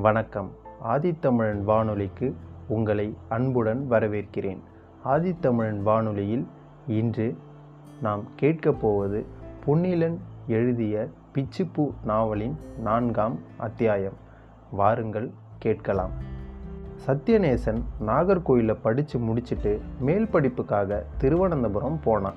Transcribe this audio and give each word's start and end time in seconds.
வணக்கம். 0.00 0.50
ஆதித்தமிழன் 0.88 1.62
வானொலிக்கு 1.62 2.34
உங்களை 2.68 3.16
அன்புடன் 3.28 3.86
வரவேற்கிறேன். 3.90 4.58
ஆதித்தமிழன் 5.04 5.82
வானொலியில் 5.82 6.46
இன்று 6.86 7.36
நாம் 8.02 8.24
கேட்கப் 8.36 8.80
போவது 8.80 9.26
பொன்னிலன் 9.66 10.16
எழுதிய 10.46 11.08
பிச்சுப்பூ 11.34 11.90
நாவலின் 12.04 12.58
நான்காம் 12.78 13.38
அத்தியாயம். 13.56 14.12
வாருங்கள் 14.70 15.30
கேட்கலாம். 15.58 16.10
சத்யநேசன் 17.06 17.82
நாகர்கோயிலில் 18.06 18.78
படித்து 18.82 19.18
முடிச்சுட்டு 19.18 19.80
மேல் 20.00 20.28
படிப்புக்காக 20.28 21.04
திருவனந்தபுரம் 21.18 22.00
போனான். 22.04 22.34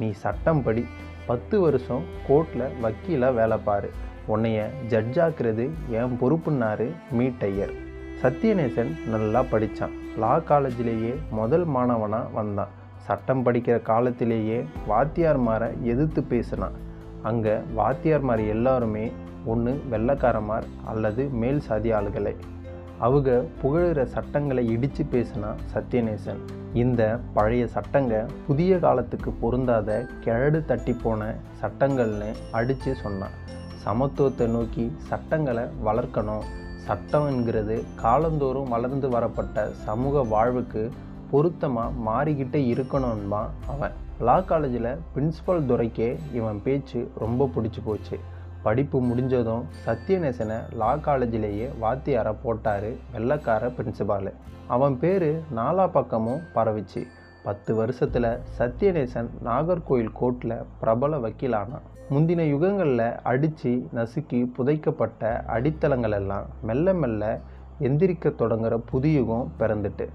நீ 0.00 0.10
சட்டம் 0.10 0.62
படி 0.62 0.86
பத்து 1.26 1.60
வருஷம் 1.60 2.02
கோர்ட்டில் 2.28 2.70
வக்கீலாக 2.82 3.34
வேலை 3.34 3.58
பாரு. 3.64 3.90
உன்னைய 4.34 4.60
ஜட்ஜாக்குறது 4.88 5.64
என் 5.98 6.16
பொறுப்புன்னாரு 6.20 6.86
மீட்டையர். 7.18 7.74
சத்யநேசன் 8.22 8.92
நல்லா 9.06 9.40
படித்தான் 9.52 9.94
லா 10.18 10.34
காலேஜிலேயே 10.38 11.14
முதல் 11.30 11.64
மாணவனாக 11.64 12.34
வந்தான். 12.38 12.72
சட்டம் 13.06 13.44
படிக்கிற 13.46 13.82
காலத்திலேயே 13.82 14.58
வாத்தியார்மாரை 14.88 15.70
எதிர்த்து 15.82 16.22
பேசினான். 16.22 16.76
அங்கே 17.22 17.54
வாத்தியார்மார் 17.76 18.42
எல்லாருமே 18.48 19.12
ஒன்று 19.44 19.72
வெள்ளக்காரமார் 19.90 20.66
அல்லது 20.84 21.24
மேல் 21.42 21.60
சாதி 21.60 21.92
ஆளுகளை. 21.92 22.34
அவங்க 22.98 23.30
புகழுற 23.62 24.04
சட்டங்களை 24.04 24.62
இடித்து 24.68 25.04
பேசினா 25.12 25.50
சத்யநேசன். 25.74 26.40
இந்த 26.82 27.02
பழைய 27.34 27.64
சட்டங்க 27.74 28.14
புதிய 28.46 28.78
காலத்துக்கு 28.78 29.30
பொருந்தாத 29.42 29.98
கிழடு 30.24 30.60
தட்டி 30.64 30.94
போன 31.02 31.34
சட்டங்கள்னு 31.62 32.30
அடித்து 32.50 32.94
சொன்னான். 32.94 33.36
சமத்துவத்தை 33.86 34.46
நோக்கி 34.46 34.86
சட்டங்களை 34.98 35.64
வளர்க்கணும். 35.84 36.46
சட்டம் 36.86 37.26
என்கிறது 37.26 37.84
காலந்தோறும் 38.02 38.68
வளர்ந்து 38.68 39.08
வரப்பட்ட 39.08 39.68
சமூக 39.84 40.22
வாழ்வுக்கு 40.22 40.82
பொருத்தமாக 41.30 41.96
மாறிக்கிட்டே 42.08 42.60
இருக்கணும்மா 42.74 43.42
அவன். 43.66 43.94
லா 44.20 44.36
காலேஜில் 44.40 44.90
பிரின்ஸிபல் 45.14 45.64
துறைக்கே 45.70 46.16
இவன் 46.32 46.60
பேச்சு 46.62 47.00
ரொம்ப 47.18 47.48
பிடிச்சி 47.56 47.80
போச்சு. 47.84 48.18
படிப்பு 48.62 48.98
முடிஞ்சதும் 49.00 49.64
சத்யநேசனை 49.86 50.58
லா 50.72 50.92
காலேஜிலேயே 50.96 51.66
வாத்தியாரை 51.82 52.34
போட்டார் 52.42 52.88
வெள்ளக்கார 53.14 53.68
பிரின்சிபாலு 53.76 54.32
அவன் 54.66 54.98
பேர் 54.98 55.28
நாலா 55.56 55.84
பக்கமும் 55.88 56.42
பரவிச்சு. 56.54 57.02
பத்து 57.46 57.72
வருஷத்தில் 57.74 58.28
சத்யநேசன் 58.58 59.28
நாகர்கோயில் 59.44 60.12
கோர்ட்டில் 60.20 60.64
பிரபல 60.80 61.16
வக்கீலானான். 61.16 61.84
முந்தின 62.10 62.44
யுகங்களில் 62.52 63.18
அடித்து 63.22 63.72
நசுக்கி 63.94 64.38
புதைக்கப்பட்ட 64.56 65.30
அடித்தளங்கள் 65.46 66.12
எல்லாம் 66.12 66.46
மெல்ல 66.62 66.94
மெல்ல 66.94 67.40
எந்திரிக்க 67.80 68.32
தொடங்குற 68.40 68.76
புதியுகம் 68.90 69.52
பிறந்துட்டு. 69.58 70.06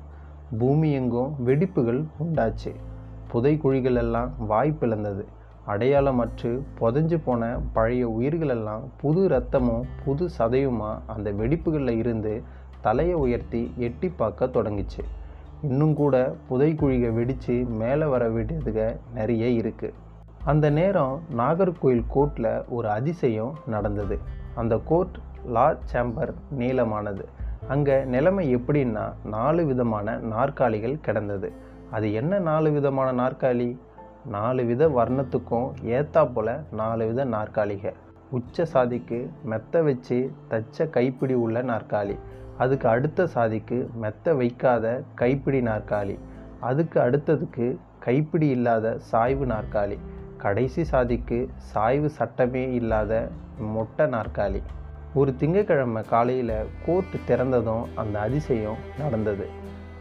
பூமி 0.60 0.92
எங்கும் 0.92 1.36
வெடிப்புகள் 1.46 2.02
உண்டாச்சு. 2.24 2.74
புதை 3.28 3.54
குழிகள் 3.58 3.96
எல்லாம் 3.96 4.32
வாய்ப்பிழந்தது 4.48 5.26
அடையாளமற்று 5.68 6.52
புதஞ்சு 6.80 7.18
போன 7.26 7.52
பழைய 7.74 8.10
உயிர்களெல்லாம் 8.10 8.86
புது 9.02 9.24
ரத்தமும் 9.30 9.88
புது 10.06 10.28
சதையுமா 10.38 10.92
அந்த 11.08 11.32
வெடிப்புகளில் 11.32 11.98
இருந்து 12.04 12.36
தலையை 12.82 13.18
உயர்த்தி 13.26 13.64
எட்டி 13.78 14.10
பார்க்க 14.10 14.54
தொடங்கிச்சு. 14.58 15.04
இன்னும் 15.64 15.94
கூட 15.94 16.36
புதைக்குழிக 16.50 17.14
வெடித்து 17.14 17.54
மேலே 17.54 18.06
வர 18.06 18.30
வேண்டியதுக 18.30 18.98
நிறைய 19.14 19.46
இருக்குது 19.46 19.94
அந்த 20.44 20.70
நேரம் 20.70 21.22
நாகர்கோயில் 21.38 22.04
கோர்ட்டில் 22.16 22.64
ஒரு 22.70 22.90
அதிசயம் 22.90 23.58
நடந்தது. 23.68 24.20
அந்த 24.56 24.82
கோர்ட் 24.86 25.18
லா 25.46 25.76
சேம்பர் 25.94 26.34
நீளமானது. 26.58 27.26
அங்கே 27.68 28.06
நிலைமை 28.06 28.56
எப்படின்னா 28.56 29.14
நாலு 29.26 29.66
விதமான 29.66 30.18
நாற்காலிகள் 30.18 31.00
கிடந்தது. 31.00 31.52
அது 31.92 32.14
என்ன 32.14 32.40
நாலு 32.40 32.72
விதமான 32.72 33.24
நாற்காலி? 33.24 33.78
நாலு 34.26 34.64
வித 34.64 34.88
வர்ணத்துக்கும் 34.88 35.72
ஏத்தா 35.86 36.72
நாலு 36.72 37.08
வித 37.08 37.24
நாற்காலிக. 37.24 37.94
உச்ச 38.32 38.66
சாதிக்கு 38.66 39.30
மெத்த 39.44 39.82
வச்சு 39.82 40.32
தச்ச 40.50 40.90
கைப்பிடி 40.90 41.34
உள்ள 41.34 41.62
நாற்காலி. 41.62 42.18
அதுக்கு 42.58 42.88
அடுத்த 42.88 43.28
சாதிக்கு 43.28 43.90
மெத்த 43.94 44.34
வைக்காத 44.34 45.04
கைப்பிடி 45.16 45.62
நாற்காலி. 45.62 46.18
அதுக்கு 46.60 47.00
அடுத்ததுக்கு 47.00 47.78
கைப்பிடி 48.00 48.48
இல்லாத 48.48 48.98
சாய்வு 49.00 49.46
நாற்காலி. 49.46 49.98
கடைசி 50.38 50.84
சாதிக்கு 50.84 51.50
சாய்வு 51.58 52.10
சட்டமே 52.10 52.74
இல்லாத 52.74 53.30
மொட்டை 53.60 54.06
நாற்காலி. 54.06 54.62
ஒரு 55.14 55.36
திங்கக்கிழமை 55.40 56.04
காலையில் 56.08 56.66
கோர்ட் 56.86 57.16
திறந்ததும் 57.28 57.84
அந்த 57.96 58.20
அதிசயம் 58.20 58.76
நடந்தது. 59.00 59.48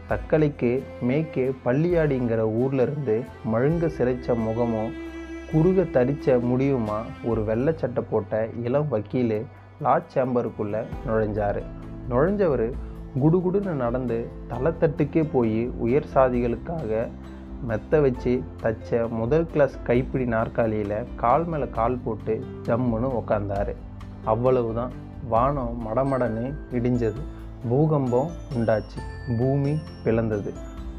தக்கலைக்கு 0.09 0.83
மேற்கே 1.01 1.51
பள்ளியாடிங்கிற 1.65 2.41
ஊர்லேருந்து 2.61 3.21
மழுங்க 3.53 3.89
சிறைச்ச 3.97 4.35
முகமும் 4.35 4.93
குறுக 5.51 5.83
தரிச்ச 5.83 6.41
முடியுமா 6.41 7.01
ஒரு 7.23 7.43
வெள்ளை 7.43 7.73
சட்டை 7.77 8.03
போட்ட 8.09 8.47
இளம் 8.63 8.87
வக்கீல் 8.87 9.45
லா 9.81 9.99
சேம்பருக்குள்ளே 10.13 10.85
நுழைஞ்சார். 11.07 11.61
நுழைஞ்சவர் 12.11 12.65
குடுகுடுன்னு 13.23 13.73
நடந்து 13.83 14.17
தலைத்தட்டுக்கே 14.51 15.23
போய் 15.33 15.59
உயர் 15.85 16.11
சாதிகளுக்காக 16.13 16.91
மெத்த 17.69 17.99
வச்சு 18.05 18.33
தச்ச 18.63 18.99
முதல் 19.19 19.45
கிளாஸ் 19.51 19.75
கைப்பிடி 19.83 20.25
நாற்காலியில் 20.35 20.95
கால் 21.23 21.45
மேலே 21.51 21.67
கால் 21.77 21.97
போட்டு 22.03 22.35
ஜம்முன்னு 22.67 23.09
உட்காந்தாரு 23.19 23.73
அவ்வளவு 24.33 24.71
தான் 24.79 24.93
வானம் 25.33 25.75
மடமடன்னு 25.87 26.45
இடிஞ்சது. 26.77 27.21
பூகம்பம் 27.69 28.29
உண்டாச்சு. 28.55 28.99
பூமி 29.39 29.73
பிளந்தது. 30.03 30.51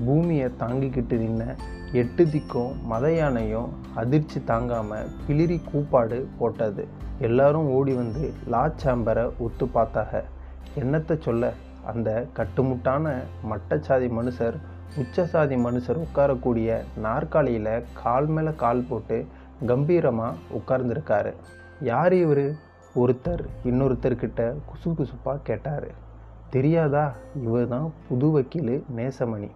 பூமியை 0.06 0.48
தாங்கிக்கிட்டு 0.60 1.16
நின்ன 1.22 1.42
எட்டு 2.00 2.24
திக்கும் 2.34 2.76
மத 2.90 3.06
யானையும் 3.14 3.70
அதிர்ச்சி 4.02 4.38
தாங்காமல் 4.50 5.10
பிளிரி 5.26 5.58
கூப்பாடு 5.70 6.18
போட்டது. 6.38 6.84
எல்லாரும் 7.28 7.68
ஓடி 7.78 7.94
வந்து 8.00 8.22
லா 8.54 8.62
சாம்பரை 8.84 9.24
ஒத்து 9.38 9.66
பார்த்தாக. 9.74 10.22
என்னத்தை 10.78 11.18
சொல்ல? 11.18 11.52
அந்த 11.84 12.26
கட்டுமுட்டான 12.36 13.14
மட்டச்சாதி 13.50 14.08
மனுஷர் 14.18 14.56
உச்சசாதி 14.98 15.56
மனுஷர் 15.66 16.00
உட்காரக்கூடிய 16.04 16.80
நாற்காலியில் 16.96 17.84
கால் 18.02 18.26
மேலே 18.26 18.52
கால் 18.56 18.84
போட்டு 18.88 19.26
கம்பீரமாக 19.66 20.36
உட்கார்ந்துருக்காரு. 20.58 21.32
யார் 21.80 22.12
இவர்? 22.12 22.46
ஒருத்தர் 22.94 23.44
இன்னொருத்தர்கிட்ட 23.64 24.54
குசு 24.70 24.88
குசுப்பாக 24.88 25.38
கேட்டார். 25.42 25.86
தெரியாதா? 26.50 27.12
இவர் 27.42 27.68
தான் 27.68 27.92
புது 28.08 28.30
வக்கீல் 28.30 28.84
நேசமணி. 28.96 29.50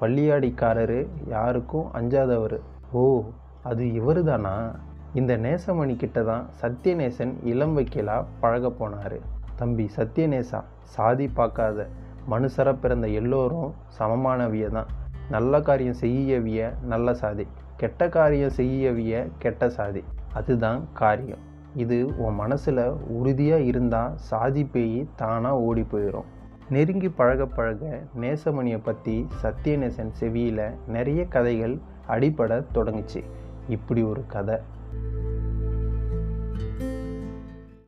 பள்ளியாடிக்காரரு 0.00 1.08
யாருக்கும் 1.28 1.90
அஞ்சாதவர். 1.94 2.58
ஓ 2.92 3.22
அது 3.62 3.92
இவர் 3.92 4.24
தானா 4.24 4.74
இந்த 5.14 5.36
நேசமணி 5.36 5.96
கிட்ட 5.96 6.22
தான் 6.22 6.46
சத்யநேசன் 6.62 7.32
இளம் 7.44 7.78
வக்கீலாக 7.78 8.24
பழக 8.40 8.68
போனார். 8.68 9.20
தம்பி 9.60 9.86
சத்யநேசா 9.96 10.60
சாதி 10.94 11.26
பார்க்காத 11.38 11.86
மனுஷர 12.32 12.68
பிறந்த 12.82 13.06
எல்லோரும் 13.20 13.70
சமமானவிய 13.98 14.66
தான். 14.76 14.90
நல்ல 15.34 15.60
காரியம் 15.68 16.00
செய்யவிய 16.02 16.60
நல்ல 16.92 17.14
சாதி 17.20 17.44
கெட்ட 17.80 18.08
காரியம் 18.16 18.56
செய்யவிய 18.58 19.14
கெட்ட 19.42 19.68
சாதி. 19.76 20.02
அதுதான் 20.38 20.80
காரியம். 21.00 21.42
இது 21.82 21.98
உன் 22.24 22.38
மனசில் 22.40 22.82
உறுதியாக 23.18 23.66
இருந்தால் 23.70 24.16
சாதி 24.30 24.64
பேய் 24.74 24.98
தானாக 25.20 25.64
ஓடி 25.68 25.84
போயிடும் 25.92 26.28
நெருங்கி 26.74 27.08
பழக 27.18 27.46
பழக 27.56 27.84
நேசமணியை 28.22 28.80
பற்றி 28.88 29.16
சத்யநேசன் 29.42 30.12
செவியில் 30.20 30.66
நிறைய 30.96 31.20
கதைகள் 31.34 31.74
அடிபட 32.14 32.60
தொடங்குச்சு. 32.74 33.22
இப்படி 33.76 34.02
ஒரு 34.12 34.22
கதை. 34.34 34.58